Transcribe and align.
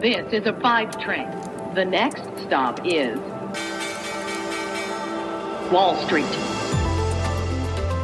This 0.00 0.32
is 0.32 0.46
a 0.46 0.54
five 0.62 0.98
train. 0.98 1.28
The 1.74 1.84
next 1.84 2.22
stop 2.46 2.80
is 2.86 3.18
Wall 5.70 5.94
Street. 6.06 6.24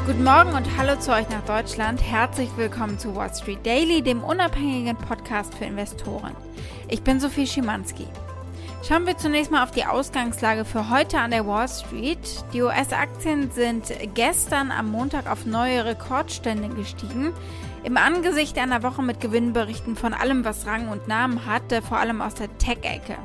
Guten 0.05 0.23
Morgen 0.23 0.53
und 0.53 0.77
hallo 0.77 1.01
zu 1.01 1.11
euch 1.15 1.27
nach 1.31 1.43
Deutschland. 1.47 2.03
Herzlich 2.03 2.51
willkommen 2.59 2.99
zu 2.99 3.17
Wall 3.17 3.35
Street 3.35 3.65
Daily, 3.65 4.03
dem 4.03 4.23
unabhängigen 4.23 4.95
Podcast 4.95 5.55
für 5.55 5.65
Investoren. 5.65 6.37
Ich 6.89 7.03
bin 7.03 7.19
Sophie 7.19 7.47
Schimanski. 7.47 8.07
Schauen 8.83 9.07
wir 9.07 9.17
zunächst 9.17 9.51
mal 9.51 9.65
auf 9.65 9.73
die 9.73 9.85
Ausgangslage 9.85 10.65
für 10.65 10.91
heute 10.91 11.19
an 11.19 11.33
der 11.33 11.47
Wall 11.47 11.69
Street. 11.69 12.19
Die 12.53 12.63
US-Aktien 12.63 13.51
sind 13.51 13.93
gestern 14.15 14.71
am 14.71 14.93
Montag 14.93 15.29
auf 15.29 15.45
neue 15.45 15.85
Rekordstände 15.85 16.69
gestiegen. 16.69 17.33
Im 17.83 17.97
Angesicht 17.97 18.59
einer 18.59 18.85
Woche 18.85 19.03
mit 19.03 19.21
Gewinnberichten 19.21 19.97
von 19.97 20.15
allem, 20.15 20.45
was 20.45 20.67
Rang 20.67 20.89
und 20.89 21.09
Namen 21.09 21.47
hatte, 21.47 21.83
vor 21.83 21.99
allem 21.99 22.21
aus 22.21 22.35
der 22.35 22.57
Tech-Ecke. 22.59 23.17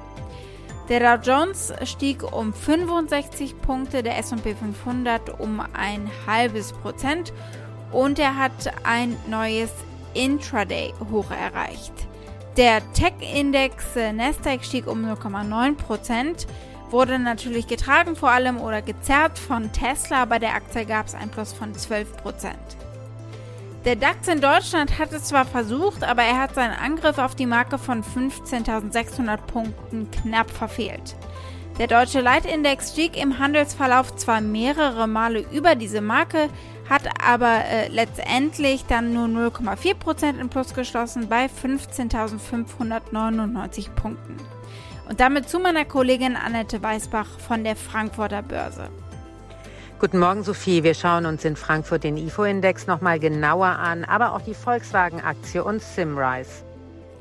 Der 0.89 1.17
Dow 1.17 1.21
Jones 1.23 1.73
stieg 1.83 2.23
um 2.33 2.53
65 2.53 3.61
Punkte, 3.61 4.01
der 4.01 4.17
SP 4.17 4.57
500 4.57 5.39
um 5.39 5.61
ein 5.73 6.09
halbes 6.25 6.73
Prozent 6.73 7.33
und 7.91 8.17
er 8.17 8.37
hat 8.37 8.73
ein 8.83 9.15
neues 9.27 9.71
Intraday-Hoch 10.15 11.29
erreicht. 11.29 11.93
Der 12.57 12.81
Tech-Index 12.91 13.95
Nasdaq 14.13 14.65
stieg 14.65 14.85
um 14.87 15.05
0,9 15.05 15.75
Prozent, 15.77 16.47
wurde 16.89 17.17
natürlich 17.17 17.65
getragen 17.65 18.17
vor 18.17 18.29
allem 18.29 18.59
oder 18.59 18.81
gezerrt 18.81 19.39
von 19.39 19.71
Tesla, 19.71 20.25
bei 20.25 20.37
der 20.37 20.53
Aktie 20.53 20.85
gab 20.85 21.07
es 21.07 21.15
ein 21.15 21.29
Plus 21.29 21.53
von 21.53 21.73
12 21.73 22.17
Prozent. 22.17 22.57
Der 23.85 23.95
DAX 23.95 24.27
in 24.27 24.41
Deutschland 24.41 24.99
hat 24.99 25.13
es 25.13 25.23
zwar 25.23 25.45
versucht, 25.45 26.03
aber 26.03 26.23
er 26.23 26.39
hat 26.39 26.53
seinen 26.53 26.77
Angriff 26.77 27.17
auf 27.17 27.35
die 27.35 27.45
Marke 27.45 27.77
von 27.77 28.03
15.600 28.03 29.37
Punkten 29.37 30.11
knapp 30.11 30.51
verfehlt. 30.51 31.15
Der 31.79 31.87
deutsche 31.87 32.19
Leitindex 32.19 32.91
stieg 32.91 33.17
im 33.17 33.39
Handelsverlauf 33.39 34.15
zwar 34.17 34.41
mehrere 34.41 35.07
Male 35.07 35.45
über 35.51 35.75
diese 35.75 36.01
Marke, 36.01 36.49
hat 36.91 37.03
aber 37.25 37.65
äh, 37.65 37.87
letztendlich 37.87 38.85
dann 38.85 39.13
nur 39.13 39.25
0,4% 39.27 40.37
im 40.37 40.49
Plus 40.49 40.73
geschlossen 40.73 41.29
bei 41.29 41.45
15.599 41.45 43.91
Punkten. 43.91 44.35
Und 45.07 45.21
damit 45.21 45.47
zu 45.47 45.59
meiner 45.59 45.85
Kollegin 45.85 46.35
Annette 46.35 46.83
Weißbach 46.83 47.39
von 47.39 47.63
der 47.63 47.77
Frankfurter 47.77 48.41
Börse. 48.41 48.89
Guten 49.99 50.19
Morgen, 50.19 50.43
Sophie. 50.43 50.83
Wir 50.83 50.93
schauen 50.93 51.25
uns 51.25 51.45
in 51.45 51.55
Frankfurt 51.55 52.03
den 52.03 52.17
IFO-Index 52.17 52.87
nochmal 52.87 53.19
genauer 53.19 53.67
an, 53.67 54.03
aber 54.03 54.33
auch 54.33 54.41
die 54.41 54.53
Volkswagen-Aktie 54.53 55.63
und 55.63 55.81
Simrise. 55.81 56.65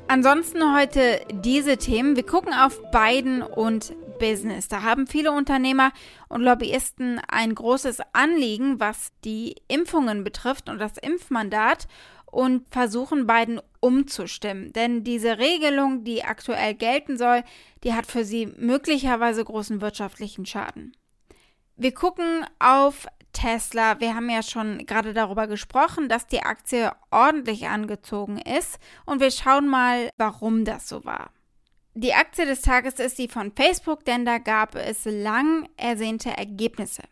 Ansonsten 0.09 0.75
heute 0.75 1.21
diese 1.31 1.77
Themen. 1.77 2.17
Wir 2.17 2.25
gucken 2.25 2.53
auf 2.53 2.77
Biden 2.91 3.41
und 3.41 3.93
Business. 4.21 4.69
Da 4.69 4.83
haben 4.83 5.07
viele 5.07 5.31
Unternehmer 5.31 5.91
und 6.29 6.41
Lobbyisten 6.41 7.19
ein 7.27 7.53
großes 7.53 7.97
Anliegen, 8.13 8.79
was 8.79 9.11
die 9.25 9.55
Impfungen 9.67 10.23
betrifft 10.23 10.69
und 10.69 10.79
das 10.79 10.97
Impfmandat 10.97 11.87
und 12.27 12.69
versuchen 12.69 13.27
Biden 13.27 13.59
umzustimmen. 13.81 14.71
Denn 14.71 15.03
diese 15.03 15.39
Regelung, 15.39 16.03
die 16.03 16.23
aktuell 16.23 16.75
gelten 16.75 17.17
soll, 17.17 17.43
die 17.83 17.93
hat 17.93 18.05
für 18.05 18.23
sie 18.23 18.45
möglicherweise 18.57 19.43
großen 19.43 19.81
wirtschaftlichen 19.81 20.45
Schaden. 20.45 20.95
Wir 21.75 21.93
gucken 21.93 22.45
auf 22.59 23.07
Tesla. 23.33 23.99
Wir 23.99 24.15
haben 24.15 24.29
ja 24.29 24.43
schon 24.43 24.85
gerade 24.85 25.13
darüber 25.13 25.47
gesprochen, 25.47 26.09
dass 26.09 26.27
die 26.27 26.43
Aktie 26.43 26.91
ordentlich 27.09 27.67
angezogen 27.67 28.37
ist 28.37 28.79
und 29.05 29.19
wir 29.19 29.31
schauen 29.31 29.67
mal, 29.67 30.11
warum 30.17 30.63
das 30.63 30.87
so 30.87 31.03
war. 31.05 31.31
Die 31.93 32.13
Aktie 32.13 32.45
des 32.45 32.61
Tages 32.61 32.99
ist 32.99 33.17
die 33.17 33.27
von 33.27 33.51
Facebook, 33.51 34.05
denn 34.05 34.23
da 34.23 34.37
gab 34.37 34.75
es 34.75 35.03
lang 35.03 35.67
ersehnte 35.75 36.29
Ergebnisse. 36.29 37.03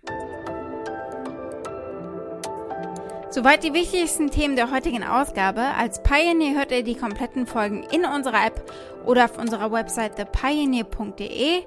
Soweit 3.30 3.64
die 3.64 3.74
wichtigsten 3.74 4.32
Themen 4.32 4.56
der 4.56 4.72
heutigen 4.72 5.04
Ausgabe. 5.04 5.62
Als 5.62 6.02
Pioneer 6.02 6.58
hört 6.58 6.72
ihr 6.72 6.84
die 6.84 6.96
kompletten 6.96 7.46
Folgen 7.46 7.84
in 7.92 8.06
unserer 8.06 8.48
App 8.48 8.72
oder 9.06 9.26
auf 9.26 9.38
unserer 9.38 9.70
Website 9.72 10.16
thepioneer.de. 10.16 11.64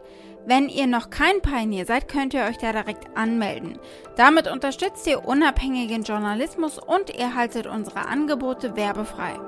Wenn 0.47 0.71
ihr 0.71 0.87
noch 0.87 1.11
kein 1.11 1.41
Pioneer 1.43 1.85
seid, 1.85 2.09
könnt 2.09 2.33
ihr 2.33 2.45
euch 2.45 2.57
da 2.57 2.73
direkt 2.73 3.15
anmelden. 3.15 3.79
Damit 4.17 4.51
unterstützt 4.51 5.07
ihr 5.07 5.25
unabhängigen 5.25 6.03
Journalismus 6.03 6.79
und 6.79 7.15
ihr 7.15 7.35
haltet 7.35 7.67
unsere 7.67 8.07
Angebote 8.07 8.75
werbefrei. 8.75 9.39